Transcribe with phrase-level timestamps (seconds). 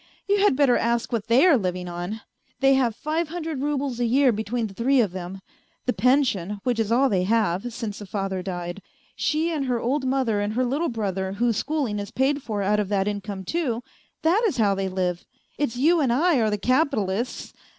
[0.27, 2.21] You had better ask what they are living on!
[2.59, 5.41] They have five hundred roubles a year between the three of them:
[5.85, 8.81] the pension, which is all they have, since the father died.
[9.15, 12.79] She and her old mother and her little brother, whose schooling is paid for out
[12.79, 13.83] of that income too
[14.23, 15.23] that is how they live!
[15.59, 17.53] It's you and I are the capitalists